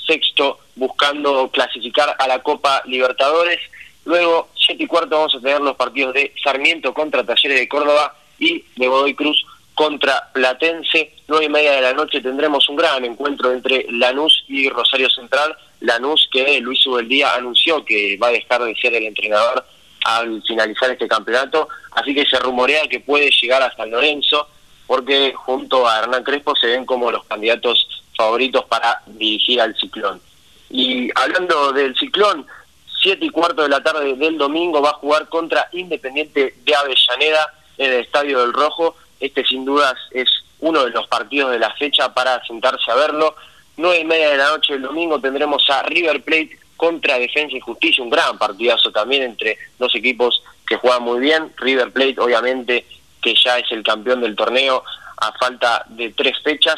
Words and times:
sexto 0.10 0.60
buscando 0.76 1.50
clasificar 1.50 2.16
a 2.18 2.28
la 2.28 2.40
Copa 2.40 2.82
Libertadores. 2.86 3.60
Luego, 4.06 4.50
siete 4.56 4.84
y 4.84 4.88
cuarto, 4.88 5.18
vamos 5.18 5.36
a 5.36 5.40
tener 5.40 5.62
los 5.62 5.76
partidos 5.76 6.16
de 6.16 6.34
Sarmiento 6.44 6.94
contra 6.94 7.24
Talleres 7.24 7.60
de 7.60 7.68
Córdoba 7.68 8.16
y 8.40 8.64
de 8.76 8.88
Godoy 8.88 9.14
Cruz 9.14 9.46
contra 9.76 10.30
Platense. 10.34 11.14
Nueve 11.28 11.46
y 11.46 11.50
media 11.50 11.74
de 11.74 11.82
la 11.82 11.94
noche 11.94 12.22
tendremos 12.22 12.68
un 12.70 12.76
gran 12.76 13.06
encuentro 13.06 13.52
entre 13.52 13.86
Lanús 13.92 14.46
y 14.48 14.68
Rosario 14.70 15.10
Central. 15.10 15.56
Lanús 15.82 16.28
que 16.32 16.60
Luis 16.60 16.86
Ubeldía 16.88 17.36
anunció 17.36 17.86
que 17.86 18.18
va 18.18 18.28
a 18.28 18.32
dejar 18.32 18.64
de 18.64 18.76
ser 18.76 18.96
el 18.96 19.06
entrenador 19.06 19.64
al 20.06 20.42
finalizar 20.48 20.90
este 20.90 21.08
campeonato, 21.08 21.68
así 21.92 22.16
que 22.16 22.26
se 22.26 22.40
rumorea 22.40 22.88
que 22.88 23.02
puede 23.02 23.30
llegar 23.30 23.62
hasta 23.62 23.86
Lorenzo, 23.86 24.48
porque 24.88 25.34
junto 25.36 25.88
a 25.88 26.00
Hernán 26.00 26.24
Crespo 26.24 26.56
se 26.56 26.68
ven 26.68 26.86
como 26.86 27.12
los 27.12 27.26
candidatos 27.26 27.99
favoritos 28.20 28.66
para 28.66 29.02
dirigir 29.06 29.62
al 29.62 29.74
ciclón. 29.78 30.20
Y 30.70 31.10
hablando 31.16 31.72
del 31.72 31.96
ciclón, 31.96 32.46
siete 33.02 33.26
y 33.26 33.30
cuarto 33.30 33.62
de 33.62 33.70
la 33.70 33.82
tarde 33.82 34.14
del 34.14 34.38
domingo 34.38 34.82
va 34.82 34.90
a 34.90 34.94
jugar 34.96 35.30
contra 35.30 35.70
Independiente 35.72 36.54
de 36.66 36.76
Avellaneda 36.76 37.54
en 37.78 37.94
el 37.94 38.00
Estadio 38.02 38.42
del 38.42 38.52
Rojo. 38.52 38.98
Este 39.22 39.46
sin 39.46 39.64
dudas 39.64 39.96
es 40.12 40.28
uno 40.60 40.84
de 40.84 40.92
los 40.92 41.08
partidos 41.08 41.52
de 41.52 41.60
la 41.60 41.74
fecha 41.76 42.14
para 42.14 42.44
sentarse 42.46 42.92
a 42.92 42.96
verlo. 42.96 43.36
Nueve 43.78 44.02
y 44.02 44.04
media 44.04 44.32
de 44.32 44.38
la 44.38 44.50
noche 44.50 44.74
del 44.74 44.82
domingo 44.82 45.22
tendremos 45.22 45.64
a 45.70 45.84
River 45.84 46.22
Plate 46.22 46.60
contra 46.76 47.18
Defensa 47.18 47.56
y 47.56 47.62
Justicia, 47.62 48.04
un 48.04 48.10
gran 48.10 48.38
partidazo 48.38 48.92
también 48.92 49.24
entre 49.24 49.58
dos 49.78 49.96
equipos 49.96 50.44
que 50.68 50.76
juegan 50.76 51.04
muy 51.04 51.22
bien. 51.22 51.54
River 51.56 51.94
Plate 51.94 52.20
obviamente 52.20 52.86
que 53.22 53.34
ya 53.34 53.60
es 53.60 53.72
el 53.72 53.82
campeón 53.82 54.20
del 54.20 54.36
torneo 54.36 54.84
a 55.16 55.32
falta 55.40 55.86
de 55.88 56.12
tres 56.12 56.38
fechas 56.44 56.78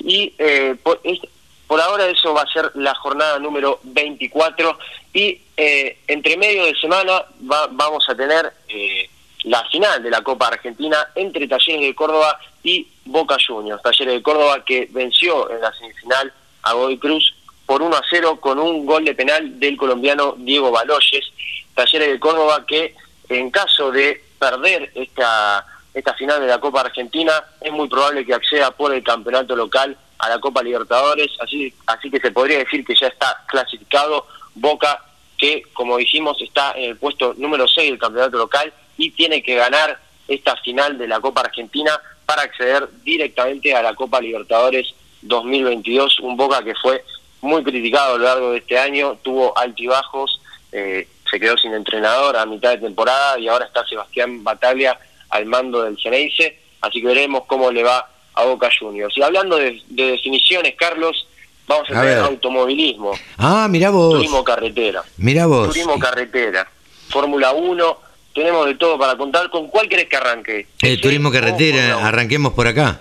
y 0.00 0.34
eh, 0.38 0.76
por, 0.82 1.80
ahora 1.80 2.06
eso 2.06 2.34
va 2.34 2.42
a 2.42 2.52
ser 2.52 2.70
la 2.74 2.94
jornada 2.94 3.38
número 3.38 3.80
24 3.82 4.78
y 5.12 5.40
eh, 5.56 5.98
entre 6.06 6.36
medio 6.36 6.64
de 6.64 6.74
semana 6.76 7.24
vamos 7.40 8.04
a 8.08 8.14
tener 8.14 8.52
eh, 8.68 9.08
la 9.44 9.64
final 9.68 10.02
de 10.02 10.10
la 10.10 10.22
Copa 10.22 10.48
Argentina 10.48 11.08
entre 11.14 11.48
Talleres 11.48 11.82
de 11.82 11.94
Córdoba 11.94 12.38
y 12.62 12.86
Boca 13.04 13.36
Juniors. 13.44 13.82
Talleres 13.82 14.14
de 14.14 14.22
Córdoba 14.22 14.64
que 14.64 14.88
venció 14.90 15.50
en 15.50 15.60
la 15.60 15.72
semifinal 15.72 16.32
a 16.62 16.72
Godoy 16.72 16.98
Cruz 16.98 17.34
por 17.66 17.82
1 17.82 17.96
a 17.96 18.02
0 18.08 18.38
con 18.40 18.58
un 18.58 18.86
gol 18.86 19.04
de 19.04 19.14
penal 19.14 19.58
del 19.58 19.76
colombiano 19.76 20.34
Diego 20.38 20.70
Baloyes. 20.70 21.32
Talleres 21.74 22.08
de 22.08 22.20
Córdoba 22.20 22.64
que 22.66 22.94
en 23.28 23.50
caso 23.50 23.90
de 23.90 24.22
perder 24.38 24.90
esta 24.94 25.66
esta 25.94 26.14
final 26.14 26.40
de 26.40 26.46
la 26.46 26.58
Copa 26.60 26.80
Argentina, 26.80 27.32
es 27.60 27.72
muy 27.72 27.88
probable 27.88 28.24
que 28.24 28.34
acceda 28.34 28.70
por 28.70 28.94
el 28.94 29.02
campeonato 29.02 29.56
local 29.56 29.96
a 30.18 30.28
la 30.28 30.38
Copa 30.38 30.62
Libertadores, 30.62 31.30
así, 31.40 31.72
así 31.86 32.10
que 32.10 32.20
se 32.20 32.30
podría 32.30 32.58
decir 32.58 32.84
que 32.84 32.94
ya 32.94 33.06
está 33.08 33.44
clasificado 33.46 34.26
Boca, 34.54 35.04
que 35.36 35.62
como 35.72 35.96
dijimos 35.96 36.40
está 36.42 36.72
en 36.72 36.90
el 36.90 36.96
puesto 36.96 37.34
número 37.36 37.68
6 37.68 37.90
del 37.90 37.98
campeonato 37.98 38.38
local 38.38 38.72
y 38.96 39.10
tiene 39.12 39.42
que 39.42 39.54
ganar 39.54 39.98
esta 40.26 40.56
final 40.56 40.98
de 40.98 41.06
la 41.06 41.20
Copa 41.20 41.42
Argentina 41.42 41.98
para 42.26 42.42
acceder 42.42 42.88
directamente 43.04 43.74
a 43.74 43.82
la 43.82 43.94
Copa 43.94 44.20
Libertadores 44.20 44.94
2022, 45.22 46.20
un 46.20 46.36
Boca 46.36 46.62
que 46.62 46.74
fue 46.74 47.04
muy 47.40 47.62
criticado 47.62 48.14
a 48.14 48.18
lo 48.18 48.24
largo 48.24 48.50
de 48.50 48.58
este 48.58 48.78
año, 48.78 49.16
tuvo 49.22 49.56
altibajos, 49.56 50.40
eh, 50.72 51.08
se 51.30 51.40
quedó 51.40 51.56
sin 51.56 51.72
entrenador 51.72 52.36
a 52.36 52.46
mitad 52.46 52.70
de 52.70 52.78
temporada 52.78 53.38
y 53.38 53.48
ahora 53.48 53.66
está 53.66 53.86
Sebastián 53.86 54.42
Bataglia 54.42 54.98
al 55.30 55.46
mando 55.46 55.82
del 55.82 55.98
Ceneice, 56.00 56.58
así 56.80 57.00
que 57.00 57.06
veremos 57.06 57.44
cómo 57.46 57.70
le 57.70 57.82
va 57.82 58.08
a 58.34 58.44
Boca 58.44 58.70
Juniors. 58.78 59.16
Y 59.16 59.22
hablando 59.22 59.56
de, 59.56 59.82
definiciones, 59.88 60.74
Carlos, 60.76 61.26
vamos 61.66 61.88
a, 61.90 62.00
tener 62.00 62.18
automovilismo. 62.18 63.12
Ah, 63.36 63.66
mira 63.68 63.90
vos. 63.90 64.14
Turismo 64.14 64.44
carretera. 64.44 65.02
Mira 65.16 65.46
vos. 65.46 65.68
Turismo 65.68 65.98
carretera. 65.98 66.70
Fórmula 67.08 67.52
1, 67.52 67.98
tenemos 68.34 68.66
de 68.66 68.74
todo 68.76 68.98
para 68.98 69.16
contar. 69.16 69.50
¿Con 69.50 69.68
cuál 69.68 69.88
querés 69.88 70.08
que 70.08 70.16
arranque? 70.16 70.66
El 70.82 71.00
turismo 71.00 71.30
carretera, 71.30 72.06
arranquemos 72.06 72.52
por 72.52 72.66
acá. 72.66 73.00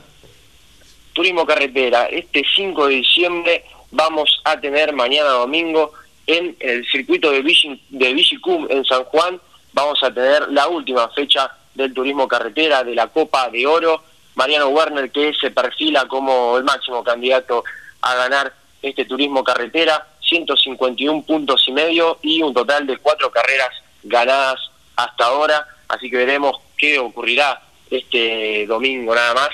Turismo 1.14 1.46
carretera, 1.46 2.06
este 2.06 2.44
5 2.56 2.88
de 2.88 2.96
diciembre 2.96 3.64
vamos 3.92 4.40
a 4.44 4.60
tener 4.60 4.94
mañana 4.94 5.30
domingo 5.30 5.94
en 6.28 6.56
el 6.60 6.86
circuito 6.86 7.32
de, 7.32 7.42
Vichy, 7.42 7.82
de 7.90 8.10
en 8.70 8.86
San 8.86 9.04
Juan, 9.06 9.40
vamos 9.74 9.98
a 10.04 10.14
tener 10.14 10.50
la 10.50 10.68
última 10.68 11.10
fecha 11.10 11.50
del 11.78 11.94
turismo 11.94 12.28
carretera, 12.28 12.84
de 12.84 12.96
la 12.96 13.08
Copa 13.08 13.50
de 13.50 13.66
Oro. 13.66 14.04
Mariano 14.36 14.68
Werner, 14.70 15.10
que 15.12 15.34
se 15.40 15.52
perfila 15.52 16.08
como 16.08 16.58
el 16.58 16.64
máximo 16.64 17.04
candidato 17.04 17.64
a 18.02 18.16
ganar 18.16 18.54
este 18.82 19.06
turismo 19.06 19.44
carretera, 19.44 20.08
151 20.22 21.24
puntos 21.24 21.64
y 21.68 21.72
medio 21.72 22.20
y 22.22 22.42
un 22.42 22.54
total 22.54 22.86
de 22.86 22.98
cuatro 22.98 23.32
carreras 23.32 23.70
ganadas 24.04 24.60
hasta 24.96 25.26
ahora. 25.26 25.66
Así 25.88 26.10
que 26.10 26.18
veremos 26.18 26.58
qué 26.78 27.00
ocurrirá 27.00 27.62
este 27.90 28.66
domingo 28.68 29.16
nada 29.16 29.34
más. 29.34 29.50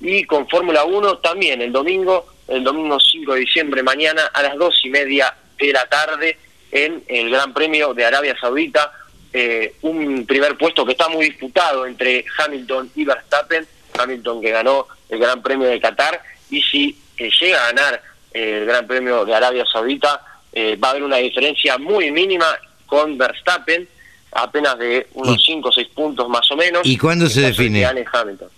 Y 0.00 0.24
con 0.24 0.48
Fórmula 0.48 0.84
1 0.84 1.18
también 1.18 1.60
el 1.60 1.72
domingo, 1.72 2.26
el 2.48 2.64
domingo 2.64 2.98
5 2.98 3.34
de 3.34 3.40
diciembre, 3.40 3.82
mañana 3.82 4.30
a 4.32 4.42
las 4.42 4.56
dos 4.56 4.80
y 4.84 4.90
media 4.90 5.34
de 5.58 5.72
la 5.72 5.86
tarde 5.86 6.38
en 6.70 7.04
el 7.06 7.30
Gran 7.30 7.52
Premio 7.52 7.94
de 7.94 8.04
Arabia 8.04 8.36
Saudita 8.40 8.92
eh, 9.36 9.74
un 9.82 10.24
primer 10.26 10.56
puesto 10.56 10.86
que 10.86 10.92
está 10.92 11.08
muy 11.08 11.24
disputado 11.24 11.86
entre 11.86 12.24
Hamilton 12.38 12.88
y 12.94 13.04
Verstappen, 13.04 13.66
Hamilton 13.98 14.40
que 14.40 14.50
ganó 14.52 14.86
el 15.08 15.18
Gran 15.18 15.42
Premio 15.42 15.66
de 15.66 15.80
Qatar, 15.80 16.22
y 16.50 16.62
si 16.62 16.96
eh, 17.18 17.28
llega 17.40 17.60
a 17.60 17.72
ganar 17.72 18.02
eh, 18.32 18.58
el 18.60 18.66
Gran 18.66 18.86
Premio 18.86 19.24
de 19.24 19.34
Arabia 19.34 19.64
Saudita, 19.66 20.20
va 20.56 20.86
a 20.86 20.90
haber 20.92 21.02
una 21.02 21.16
diferencia 21.16 21.78
muy 21.78 22.12
mínima 22.12 22.46
con 22.86 23.18
Verstappen, 23.18 23.88
apenas 24.30 24.78
de 24.78 25.08
unos 25.14 25.44
5 25.44 25.68
o 25.68 25.72
6 25.72 25.88
puntos 25.88 26.28
más 26.28 26.48
o 26.52 26.56
menos. 26.56 26.82
¿Y 26.84 26.96
cuándo 26.96 27.28
se 27.28 27.40
define? 27.40 27.84
Hamilton. 27.84 28.48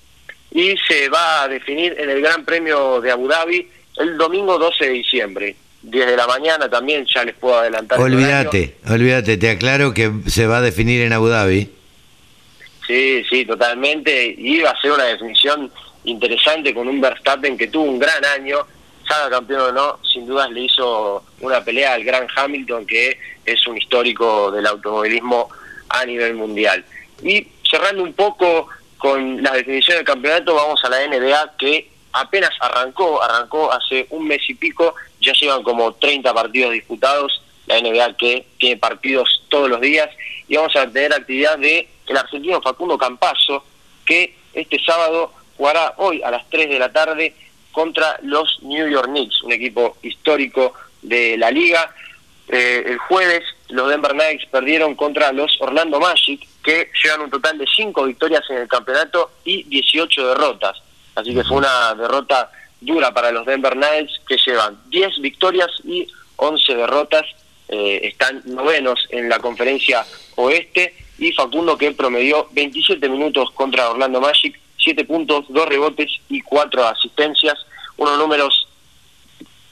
Y 0.50 0.76
se 0.86 1.08
va 1.08 1.44
a 1.44 1.48
definir 1.48 1.96
en 1.98 2.10
el 2.10 2.20
Gran 2.20 2.44
Premio 2.44 3.00
de 3.00 3.12
Abu 3.12 3.28
Dhabi 3.28 3.66
el 3.96 4.18
domingo 4.18 4.58
12 4.58 4.84
de 4.84 4.90
diciembre. 4.90 5.56
10 5.86 6.06
de 6.06 6.16
la 6.16 6.26
mañana 6.26 6.68
también, 6.68 7.06
ya 7.06 7.24
les 7.24 7.34
puedo 7.34 7.58
adelantar. 7.58 8.00
Olvídate, 8.00 8.76
olvídate, 8.88 9.36
te 9.36 9.50
aclaro 9.50 9.94
que 9.94 10.10
se 10.26 10.46
va 10.46 10.58
a 10.58 10.60
definir 10.60 11.00
en 11.02 11.12
Abu 11.12 11.28
Dhabi. 11.28 11.70
Sí, 12.86 13.24
sí, 13.30 13.44
totalmente. 13.44 14.34
Y 14.36 14.60
va 14.60 14.70
a 14.70 14.80
ser 14.80 14.92
una 14.92 15.04
definición 15.04 15.70
interesante 16.04 16.74
con 16.74 16.88
un 16.88 17.00
Verstappen 17.00 17.56
que 17.56 17.68
tuvo 17.68 17.84
un 17.84 17.98
gran 18.00 18.24
año, 18.24 18.66
salga 19.08 19.36
campeón 19.36 19.60
o 19.60 19.72
no, 19.72 19.98
sin 20.12 20.26
dudas 20.26 20.50
le 20.50 20.62
hizo 20.62 21.24
una 21.40 21.62
pelea 21.62 21.94
al 21.94 22.04
gran 22.04 22.26
Hamilton, 22.34 22.84
que 22.84 23.18
es 23.44 23.66
un 23.68 23.76
histórico 23.76 24.50
del 24.50 24.66
automovilismo 24.66 25.48
a 25.88 26.04
nivel 26.04 26.34
mundial. 26.34 26.84
Y 27.22 27.46
cerrando 27.68 28.02
un 28.02 28.12
poco 28.12 28.68
con 28.98 29.40
la 29.40 29.52
definición 29.52 29.98
del 29.98 30.06
campeonato, 30.06 30.54
vamos 30.54 30.84
a 30.84 30.88
la 30.88 31.06
NBA 31.06 31.56
que 31.58 31.95
apenas 32.16 32.50
arrancó, 32.60 33.22
arrancó 33.22 33.72
hace 33.72 34.06
un 34.10 34.26
mes 34.26 34.40
y 34.48 34.54
pico, 34.54 34.94
ya 35.20 35.32
llevan 35.32 35.62
como 35.62 35.92
30 35.94 36.32
partidos 36.32 36.72
disputados, 36.72 37.42
la 37.66 37.80
NBA 37.80 38.16
que 38.16 38.46
tiene 38.58 38.76
partidos 38.76 39.42
todos 39.48 39.68
los 39.68 39.80
días, 39.80 40.08
y 40.48 40.56
vamos 40.56 40.74
a 40.76 40.86
tener 40.90 41.12
actividad 41.12 41.58
de 41.58 41.88
el 42.06 42.16
argentino 42.16 42.62
Facundo 42.62 42.96
Campazo, 42.96 43.64
que 44.04 44.34
este 44.54 44.78
sábado 44.82 45.32
jugará 45.56 45.94
hoy 45.96 46.22
a 46.22 46.30
las 46.30 46.48
3 46.48 46.68
de 46.68 46.78
la 46.78 46.92
tarde 46.92 47.34
contra 47.72 48.18
los 48.22 48.62
New 48.62 48.88
York 48.88 49.08
Knicks, 49.08 49.42
un 49.42 49.52
equipo 49.52 49.96
histórico 50.02 50.72
de 51.02 51.36
la 51.36 51.50
liga. 51.50 51.92
Eh, 52.48 52.84
el 52.86 52.98
jueves 52.98 53.42
los 53.68 53.88
Denver 53.88 54.12
Knights 54.12 54.46
perdieron 54.46 54.94
contra 54.94 55.32
los 55.32 55.60
Orlando 55.60 55.98
Magic, 55.98 56.46
que 56.62 56.90
llevan 57.02 57.22
un 57.22 57.30
total 57.30 57.58
de 57.58 57.66
5 57.66 58.04
victorias 58.04 58.42
en 58.48 58.58
el 58.58 58.68
campeonato 58.68 59.32
y 59.44 59.64
18 59.64 60.28
derrotas. 60.28 60.80
Así 61.16 61.34
que 61.34 61.42
fue 61.44 61.56
una 61.56 61.94
derrota 61.94 62.50
dura 62.80 63.12
para 63.12 63.32
los 63.32 63.44
Denver 63.46 63.72
Knights, 63.72 64.20
que 64.28 64.36
llevan 64.36 64.78
10 64.88 65.20
victorias 65.20 65.70
y 65.84 66.06
11 66.36 66.74
derrotas. 66.74 67.24
Eh, 67.68 68.00
están 68.04 68.42
novenos 68.44 69.08
en 69.10 69.28
la 69.28 69.40
conferencia 69.40 70.06
oeste 70.36 70.94
y 71.18 71.32
Facundo 71.32 71.76
que 71.76 71.90
promedió 71.92 72.48
27 72.52 73.08
minutos 73.08 73.50
contra 73.52 73.90
Orlando 73.90 74.20
Magic, 74.20 74.60
7 74.78 75.04
puntos, 75.04 75.46
2 75.48 75.68
rebotes 75.68 76.10
y 76.28 76.42
4 76.42 76.86
asistencias, 76.86 77.54
unos 77.96 78.18
números 78.18 78.68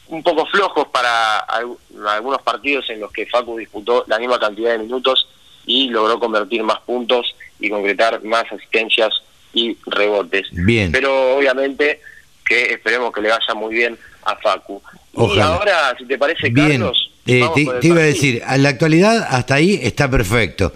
un 0.09 0.23
poco 0.23 0.47
flojos 0.47 0.89
para 0.89 1.39
algunos 1.39 2.43
partidos 2.43 2.89
en 2.91 3.01
los 3.01 3.13
que 3.13 3.27
Facu 3.27 3.57
disputó 3.57 4.05
la 4.07 4.19
misma 4.19 4.39
cantidad 4.39 4.73
de 4.73 4.79
minutos 4.79 5.27
y 5.67 5.89
logró 5.89 6.19
convertir 6.19 6.63
más 6.63 6.81
puntos 6.81 7.35
y 7.59 7.71
concretar 7.71 8.23
más 8.23 8.45
asistencias 8.51 9.23
y 9.55 9.77
rebotes. 9.87 10.49
Bien. 10.53 10.93
Pero 10.93 11.37
obviamente 11.37 12.01
que 12.45 12.75
esperemos 12.75 13.13
que 13.13 13.23
le 13.23 13.31
vaya 13.31 13.55
muy 13.55 13.75
bien 13.75 13.97
a 14.25 14.37
Facu. 14.37 14.83
Y 15.17 15.39
ahora, 15.39 15.95
si 15.99 16.05
te 16.05 16.19
parece, 16.19 16.53
Carlos... 16.53 17.11
Eh, 17.27 17.43
te, 17.55 17.87
iba 17.87 18.01
a 18.01 18.05
decir, 18.05 18.43
a 18.45 18.59
la 18.59 18.69
actualidad 18.69 19.27
hasta 19.31 19.55
ahí 19.55 19.81
está 19.83 20.11
perfecto. 20.11 20.75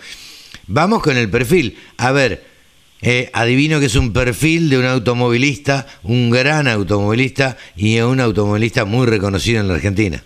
Vamos 0.67 1.03
con 1.03 1.17
el 1.19 1.29
perfil. 1.29 1.79
A 1.99 2.11
ver, 2.11 2.43
eh, 3.03 3.29
adivino 3.35 3.81
que 3.81 3.87
es 3.87 3.97
un 3.97 4.15
perfil 4.15 4.71
de 4.71 4.79
un 4.79 4.87
automovilista, 4.87 5.87
un 6.05 6.31
gran 6.31 6.67
automovilista 6.67 7.59
y 7.77 8.01
un 8.01 8.21
automovilista 8.21 8.87
muy 8.87 9.07
reconocido 9.07 9.61
en 9.61 9.69
la 9.69 9.75
Argentina. 9.75 10.23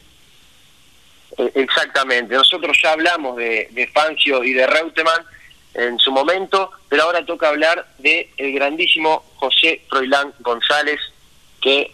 Eh, 1.38 1.52
exactamente. 1.56 2.34
Nosotros 2.34 2.78
ya 2.80 2.92
hablamos 2.92 3.36
de, 3.36 3.68
de 3.72 3.88
Fancio 3.88 4.44
y 4.44 4.52
de 4.52 4.66
Reutemann 4.68 5.24
en 5.74 5.98
su 5.98 6.12
momento, 6.12 6.70
pero 6.88 7.04
ahora 7.04 7.24
toca 7.24 7.48
hablar 7.48 7.86
de 7.98 8.30
el 8.36 8.52
grandísimo 8.52 9.24
José 9.36 9.82
Froilán 9.88 10.32
González, 10.40 10.98
que 11.60 11.92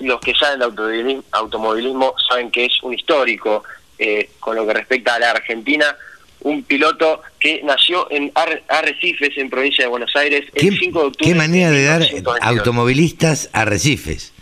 los 0.00 0.20
que 0.20 0.34
saben 0.34 0.58
de 0.58 1.22
automovilismo, 1.30 2.14
saben 2.28 2.50
que 2.50 2.64
es 2.64 2.82
un 2.82 2.94
histórico 2.94 3.62
eh, 3.98 4.30
con 4.40 4.56
lo 4.56 4.66
que 4.66 4.74
respecta 4.74 5.14
a 5.14 5.18
la 5.18 5.30
Argentina, 5.30 5.96
un 6.40 6.64
piloto 6.64 7.22
que 7.38 7.62
nació 7.62 8.10
en 8.10 8.32
Arrecifes, 8.68 9.36
en 9.38 9.48
provincia 9.48 9.84
de 9.84 9.90
Buenos 9.90 10.14
Aires, 10.16 10.44
el 10.54 10.76
5 10.76 11.00
de 11.00 11.06
octubre. 11.06 11.32
¿Qué 11.32 11.38
manera 11.38 11.70
de 11.70 11.84
dar 11.84 12.02
automovilistas 12.40 13.48
a 13.52 13.60
Arrecifes? 13.60 14.32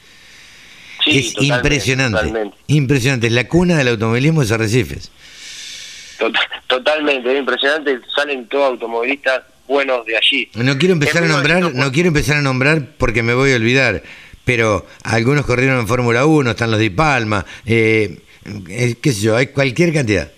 es 1.06 1.34
impresionante. 1.40 2.52
Impresionante. 2.66 3.30
La 3.30 3.48
cuna 3.48 3.78
del 3.78 3.88
automovilismo 3.88 4.42
es 4.42 4.52
Arrecifes. 4.52 5.10
Totalmente, 6.70 7.30
es 7.30 7.38
impresionante. 7.38 8.00
Salen 8.14 8.46
todos 8.48 8.70
automovilistas 8.70 9.42
buenos 9.68 10.06
de 10.06 10.16
allí. 10.16 10.48
No 10.54 10.78
quiero 10.78 10.94
empezar 10.94 11.22
a 11.22 11.26
nombrar, 11.26 11.74
no 11.74 11.92
quiero 11.92 12.08
empezar 12.08 12.38
a 12.38 12.42
nombrar 12.42 12.86
porque 12.96 13.22
me 13.22 13.34
voy 13.34 13.52
a 13.52 13.56
olvidar 13.56 14.02
pero 14.50 14.84
algunos 15.04 15.46
corrieron 15.46 15.78
en 15.78 15.86
Fórmula 15.86 16.26
1, 16.26 16.50
están 16.50 16.72
los 16.72 16.80
de 16.80 16.90
Palma, 16.90 17.46
eh, 17.64 18.18
eh, 18.68 18.96
qué 19.00 19.12
sé 19.12 19.20
yo, 19.20 19.36
hay 19.36 19.46
cualquier 19.46 19.92
cantidad. 19.92 20.28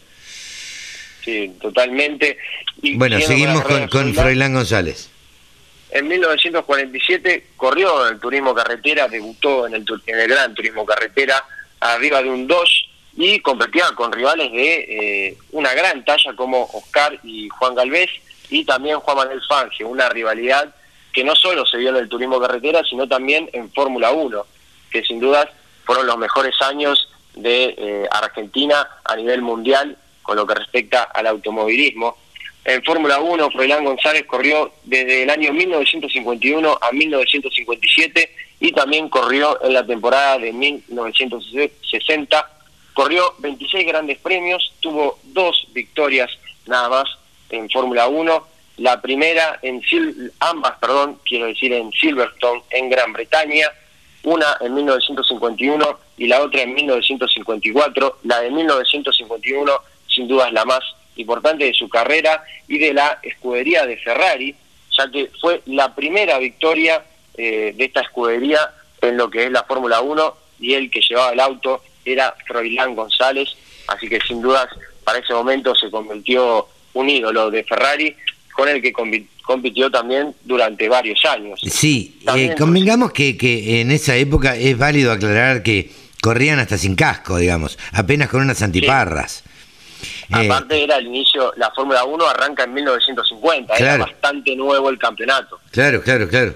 Sí, 1.24 1.50
totalmente. 1.58 2.36
bueno, 2.96 3.18
seguimos 3.20 3.62
con, 3.62 3.88
con 3.88 4.14
Froilán 4.14 4.52
González. 4.52 5.08
En 5.90 6.08
1947 6.08 7.46
corrió 7.56 8.06
en 8.06 8.14
el 8.14 8.20
turismo 8.20 8.54
carretera, 8.54 9.08
debutó 9.08 9.66
en 9.66 9.74
el, 9.76 9.84
en 10.06 10.18
el 10.18 10.28
gran 10.28 10.54
turismo 10.54 10.84
carretera, 10.84 11.42
arriba 11.80 12.22
de 12.22 12.28
un 12.28 12.46
Dodge 12.46 12.90
y 13.16 13.40
competía 13.40 13.84
con 13.94 14.12
rivales 14.12 14.50
de 14.52 15.28
eh, 15.28 15.38
una 15.52 15.74
gran 15.74 16.04
talla 16.04 16.34
como 16.34 16.68
Oscar 16.72 17.18
y 17.22 17.48
Juan 17.48 17.74
Galvez 17.74 18.10
y 18.48 18.64
también 18.64 19.00
Juan 19.00 19.16
Manuel 19.16 19.42
Fangio, 19.48 19.88
una 19.88 20.08
rivalidad 20.08 20.74
que 21.12 21.24
no 21.24 21.34
solo 21.34 21.66
se 21.66 21.76
vio 21.76 21.90
en 21.90 21.96
el 21.96 22.08
turismo 22.08 22.40
carretera, 22.40 22.82
sino 22.88 23.06
también 23.06 23.50
en 23.52 23.70
Fórmula 23.72 24.12
1, 24.12 24.46
que 24.90 25.02
sin 25.02 25.20
dudas 25.20 25.46
fueron 25.84 26.06
los 26.06 26.16
mejores 26.16 26.54
años 26.62 27.08
de 27.34 27.74
eh, 27.76 28.08
Argentina 28.10 28.86
a 29.04 29.16
nivel 29.16 29.42
mundial 29.42 29.96
con 30.22 30.36
lo 30.36 30.46
que 30.46 30.54
respecta 30.54 31.02
al 31.02 31.26
automovilismo. 31.26 32.16
En 32.64 32.82
Fórmula 32.84 33.18
1, 33.18 33.50
Froilán 33.50 33.84
González 33.84 34.24
corrió 34.24 34.72
desde 34.84 35.24
el 35.24 35.30
año 35.30 35.52
1951 35.52 36.78
a 36.80 36.92
1957 36.92 38.34
y 38.60 38.72
también 38.72 39.08
corrió 39.08 39.62
en 39.64 39.74
la 39.74 39.84
temporada 39.84 40.38
de 40.38 40.52
1960. 40.52 42.51
Corrió 42.94 43.34
26 43.38 43.86
grandes 43.86 44.18
premios, 44.18 44.72
tuvo 44.80 45.18
dos 45.22 45.66
victorias 45.72 46.30
nada 46.66 46.88
más 46.88 47.08
en 47.50 47.68
Fórmula 47.70 48.08
1 48.08 48.52
la 48.78 49.00
primera 49.00 49.58
en 49.62 49.82
ambas, 50.40 50.78
perdón, 50.80 51.18
quiero 51.24 51.46
decir 51.46 51.72
en 51.72 51.92
Silverstone 51.92 52.62
en 52.70 52.88
Gran 52.88 53.12
Bretaña, 53.12 53.70
una 54.24 54.56
en 54.60 54.74
1951 54.74 55.98
y 56.16 56.26
la 56.26 56.40
otra 56.40 56.62
en 56.62 56.74
1954. 56.74 58.18
La 58.24 58.40
de 58.40 58.50
1951 58.50 59.72
sin 60.08 60.28
duda 60.28 60.48
es 60.48 60.52
la 60.52 60.64
más 60.64 60.80
importante 61.16 61.64
de 61.64 61.74
su 61.74 61.88
carrera 61.88 62.44
y 62.66 62.78
de 62.78 62.94
la 62.94 63.18
escudería 63.22 63.86
de 63.86 63.98
Ferrari, 63.98 64.54
ya 64.96 65.10
que 65.10 65.30
fue 65.40 65.62
la 65.66 65.94
primera 65.94 66.38
victoria 66.38 67.04
eh, 67.36 67.74
de 67.76 67.84
esta 67.84 68.00
escudería 68.00 68.72
en 69.00 69.16
lo 69.16 69.30
que 69.30 69.44
es 69.44 69.50
la 69.50 69.64
Fórmula 69.64 70.00
1 70.00 70.36
y 70.60 70.74
el 70.74 70.90
que 70.90 71.00
llevaba 71.00 71.32
el 71.32 71.40
auto 71.40 71.82
era 72.04 72.34
Froilán 72.46 72.94
González, 72.94 73.48
así 73.88 74.08
que 74.08 74.20
sin 74.20 74.40
dudas 74.40 74.68
para 75.04 75.18
ese 75.18 75.32
momento 75.32 75.74
se 75.74 75.90
convirtió 75.90 76.68
un 76.94 77.08
ídolo 77.08 77.50
de 77.50 77.64
Ferrari 77.64 78.14
con 78.54 78.68
el 78.68 78.82
que 78.82 78.92
compitió 79.42 79.90
también 79.90 80.34
durante 80.44 80.88
varios 80.88 81.24
años. 81.24 81.60
Sí, 81.62 82.20
eh, 82.36 82.54
convengamos 82.58 83.12
que, 83.12 83.36
que 83.36 83.80
en 83.80 83.90
esa 83.90 84.14
época 84.16 84.56
es 84.56 84.76
válido 84.76 85.10
aclarar 85.10 85.62
que 85.62 85.90
corrían 86.22 86.58
hasta 86.60 86.78
sin 86.78 86.94
casco, 86.94 87.36
digamos, 87.36 87.78
apenas 87.92 88.28
con 88.28 88.42
unas 88.42 88.62
antiparras. 88.62 89.42
Eh, 90.30 90.46
Aparte 90.46 90.82
era 90.82 90.96
el 90.96 91.06
inicio, 91.06 91.52
la 91.56 91.70
Fórmula 91.72 92.04
1 92.04 92.26
arranca 92.26 92.64
en 92.64 92.74
1950, 92.74 93.74
era 93.74 93.98
bastante 93.98 94.54
nuevo 94.56 94.88
el 94.88 94.98
campeonato. 94.98 95.60
Claro, 95.70 96.02
claro, 96.02 96.28
claro. 96.28 96.54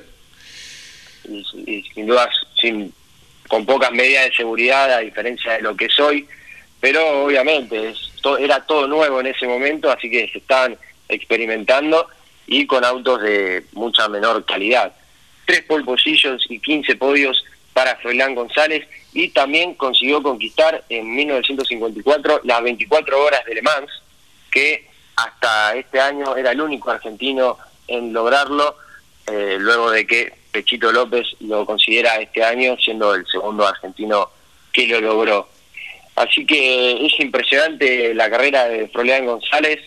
Y, 1.29 1.83
sin 1.93 2.07
duda, 2.07 2.29
sin, 2.61 2.93
con 3.49 3.67
pocas 3.67 3.93
medidas 3.93 4.27
de 4.27 4.37
seguridad, 4.37 4.93
a 4.93 5.01
diferencia 5.01 5.53
de 5.53 5.63
lo 5.63 5.77
que 5.77 5.89
soy, 5.89 6.27
pero 6.81 7.25
obviamente 7.25 7.91
es, 7.91 8.13
era 8.39 8.61
todo 8.67 8.87
nuevo 8.87 9.21
en 9.21 9.27
ese 9.27 9.47
momento, 9.47 9.91
así 9.91 10.11
que 10.11 10.29
se 10.29 10.39
estaban 10.39 10.77
experimentando 11.09 12.09
y 12.47 12.67
con 12.67 12.85
autos 12.85 13.23
de 13.23 13.65
mucha 13.73 14.09
menor 14.09 14.45
calidad. 14.45 14.93
Tres 15.45 15.63
pole 15.63 15.85
positions 15.85 16.45
y 16.49 16.61
15 16.61 16.97
podios 16.97 17.45
para 17.73 17.97
Froilán 17.97 18.35
González 18.35 18.87
y 19.13 19.29
también 19.29 19.75
consiguió 19.75 20.23
conquistar 20.23 20.85
en 20.89 21.15
1954 21.15 22.41
las 22.45 22.63
24 22.63 23.23
horas 23.23 23.45
de 23.45 23.55
Le 23.55 23.63
Mans, 23.63 23.91
que 24.51 24.89
hasta 25.17 25.75
este 25.77 26.01
año 26.01 26.37
era 26.37 26.53
el 26.53 26.61
único 26.61 26.91
argentino 26.91 27.59
en 27.89 28.13
lograrlo, 28.13 28.77
eh, 29.27 29.57
luego 29.59 29.91
de 29.91 30.07
que 30.07 30.33
Pechito 30.57 30.91
López 30.91 31.27
lo 31.41 31.67
considera 31.67 32.17
este 32.17 32.43
año 32.43 32.79
siendo 32.79 33.15
el 33.15 33.27
segundo 33.27 33.67
argentino 33.67 34.31
que 34.73 34.87
lo 34.87 35.03
logró. 35.03 35.47
Así 36.15 36.47
que 36.47 37.05
es 37.05 37.21
impresionante 37.21 38.15
la 38.15 38.31
carrera 38.31 38.67
de 38.67 38.89
Froilán 38.89 39.27
González. 39.27 39.81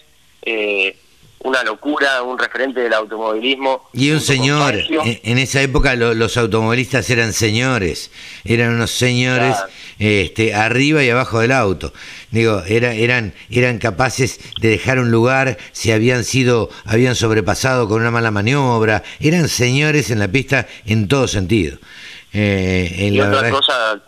Eh, 0.44 0.96
una 1.42 1.64
locura, 1.64 2.22
un 2.22 2.38
referente 2.38 2.82
del 2.82 2.94
automovilismo. 2.94 3.90
Y 3.94 4.12
un 4.12 4.20
señor, 4.20 4.76
en, 4.76 5.38
esa 5.38 5.62
época 5.62 5.96
los 5.96 6.38
automovilistas 6.38 7.10
eran 7.10 7.34
señores, 7.34 8.12
eran 8.44 8.74
unos 8.74 8.92
señores 8.92 9.56
este, 10.00 10.54
arriba 10.54 11.04
y 11.04 11.10
abajo 11.10 11.40
del 11.40 11.52
auto. 11.52 11.94
Digo, 12.32 12.62
era, 12.68 12.94
eran, 12.94 13.34
eran 13.50 13.80
capaces 13.80 14.40
de 14.60 14.70
dejar 14.70 15.00
un 15.00 15.12
lugar 15.12 15.58
si 15.72 15.92
habían 15.92 16.24
sido, 16.24 16.70
habían 16.86 17.16
sobrepasado 17.16 17.88
con 17.88 18.02
una 18.02 18.12
mala 18.12 18.32
maniobra, 18.32 19.04
eran 19.20 19.48
señores 19.48 20.12
en 20.12 20.20
la 20.20 20.28
pista 20.28 20.68
en 20.86 21.08
todo 21.08 21.28
sentido. 21.28 21.78
Eh, 22.34 23.10
y 23.12 23.20
otra 23.20 23.50
cosa 23.50 24.02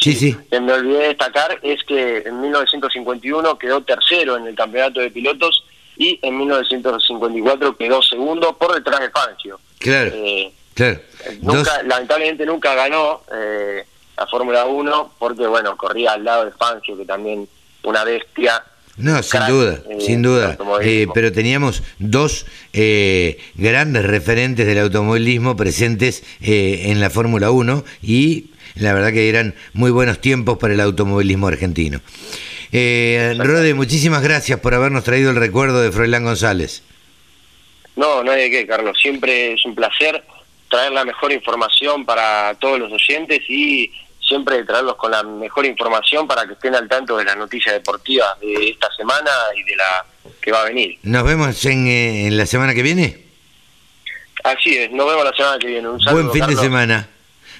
Sí, 0.00 0.14
sí. 0.14 0.34
Que 0.50 0.60
me 0.60 0.72
olvidé 0.72 1.08
destacar 1.08 1.58
es 1.62 1.84
que 1.84 2.22
en 2.24 2.40
1951 2.40 3.58
quedó 3.58 3.82
tercero 3.82 4.38
en 4.38 4.46
el 4.46 4.54
campeonato 4.54 4.98
de 5.00 5.10
pilotos 5.10 5.62
y 5.96 6.18
en 6.22 6.36
1954 6.38 7.76
quedó 7.76 8.02
segundo 8.02 8.56
por 8.56 8.74
detrás 8.74 9.00
de 9.00 9.10
Fangio. 9.10 9.60
Claro, 9.78 10.10
Eh, 10.14 10.52
claro. 10.74 11.00
nunca, 11.42 11.58
Dos- 11.78 11.86
lamentablemente 11.86 12.46
nunca 12.46 12.74
ganó 12.74 13.22
eh, 13.34 13.84
la 14.16 14.26
Fórmula 14.26 14.64
1 14.66 15.14
porque, 15.18 15.46
bueno, 15.46 15.76
corría 15.76 16.12
al 16.12 16.24
lado 16.24 16.44
de 16.46 16.52
Fangio, 16.52 16.96
que 16.96 17.04
también 17.04 17.48
una 17.82 18.04
bestia. 18.04 18.62
No, 18.96 19.22
sin 19.22 19.46
duda, 19.46 19.78
eh, 19.88 19.96
sin 20.00 20.20
duda. 20.22 20.58
Eh, 20.82 21.06
pero 21.14 21.32
teníamos 21.32 21.82
dos 21.98 22.44
eh, 22.74 23.38
grandes 23.54 24.04
referentes 24.04 24.66
del 24.66 24.78
automovilismo 24.78 25.56
presentes 25.56 26.22
eh, 26.42 26.82
en 26.86 27.00
la 27.00 27.08
Fórmula 27.08 27.50
1 27.50 27.82
y 28.02 28.50
la 28.74 28.92
verdad 28.92 29.12
que 29.12 29.28
eran 29.30 29.54
muy 29.72 29.90
buenos 29.90 30.20
tiempos 30.20 30.58
para 30.58 30.74
el 30.74 30.80
automovilismo 30.80 31.48
argentino. 31.48 32.00
Eh, 32.72 33.34
Rode, 33.38 33.74
muchísimas 33.74 34.22
gracias 34.22 34.60
por 34.60 34.74
habernos 34.74 35.04
traído 35.04 35.30
el 35.30 35.36
recuerdo 35.36 35.80
de 35.82 35.90
Froilán 35.90 36.24
González. 36.24 36.82
No, 37.96 38.22
no 38.22 38.30
hay 38.32 38.42
de 38.42 38.50
qué, 38.50 38.66
Carlos. 38.66 38.98
Siempre 39.00 39.54
es 39.54 39.64
un 39.64 39.74
placer 39.74 40.22
traer 40.68 40.92
la 40.92 41.04
mejor 41.04 41.32
información 41.32 42.06
para 42.06 42.54
todos 42.54 42.78
los 42.78 42.92
oyentes 42.92 43.40
y 43.48 43.92
siempre 44.20 44.62
traerlos 44.64 44.94
con 44.94 45.10
la 45.10 45.24
mejor 45.24 45.66
información 45.66 46.28
para 46.28 46.46
que 46.46 46.52
estén 46.52 46.74
al 46.76 46.88
tanto 46.88 47.16
de 47.16 47.24
las 47.24 47.36
noticias 47.36 47.74
deportivas 47.74 48.38
de 48.40 48.70
esta 48.70 48.88
semana 48.96 49.30
y 49.56 49.64
de 49.64 49.76
la 49.76 50.06
que 50.40 50.52
va 50.52 50.62
a 50.62 50.64
venir. 50.66 50.98
Nos 51.02 51.24
vemos 51.24 51.64
en, 51.66 51.88
eh, 51.88 52.26
en 52.28 52.36
la 52.36 52.46
semana 52.46 52.72
que 52.72 52.82
viene. 52.82 53.18
Así 54.44 54.76
es, 54.76 54.90
nos 54.92 55.06
vemos 55.08 55.24
la 55.24 55.32
semana 55.32 55.58
que 55.58 55.66
viene. 55.66 55.88
Un 55.88 56.00
saludo, 56.00 56.22
Buen 56.22 56.32
fin 56.32 56.40
Carlos. 56.42 56.56
de 56.60 56.62
semana. 56.62 57.08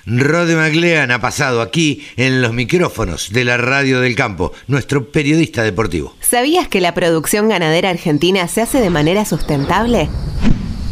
Rode 0.07 0.57
McLean 0.57 1.11
ha 1.11 1.21
pasado 1.21 1.61
aquí 1.61 2.07
en 2.17 2.41
los 2.41 2.53
micrófonos 2.53 3.31
de 3.33 3.45
la 3.45 3.57
Radio 3.57 4.01
del 4.01 4.15
Campo, 4.15 4.53
nuestro 4.67 5.11
periodista 5.11 5.63
deportivo. 5.63 6.15
¿Sabías 6.21 6.69
que 6.69 6.81
la 6.81 6.95
producción 6.95 7.49
ganadera 7.49 7.91
argentina 7.91 8.49
se 8.49 8.63
hace 8.63 8.81
de 8.81 8.91
manera 8.91 9.25
sustentable? 9.25 10.09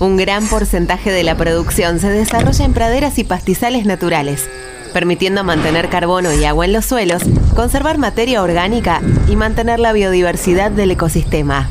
Un 0.01 0.17
gran 0.17 0.47
porcentaje 0.47 1.11
de 1.11 1.25
la 1.25 1.37
producción 1.37 1.99
se 2.01 2.09
desarrolla 2.11 2.65
en 2.65 2.75
praderas 2.75 3.19
y 3.19 3.25
pastizales 3.25 3.87
naturales, 3.87 4.49
permitiendo 4.93 5.43
mantener 5.43 5.89
carbono 5.89 6.33
y 6.33 6.45
agua 6.45 6.67
en 6.67 6.73
los 6.73 6.85
suelos, 6.85 7.23
conservar 7.57 7.99
materia 7.99 8.43
orgánica 8.43 9.01
y 9.29 9.37
mantener 9.37 9.81
la 9.81 9.93
biodiversidad 9.93 10.71
del 10.71 10.93
ecosistema. 10.93 11.71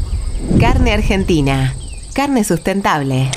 Carne 0.60 0.92
argentina. 0.92 1.74
Carne 2.14 2.44
sustentable. 2.44 3.30